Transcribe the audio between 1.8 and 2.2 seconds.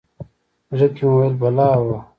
وه.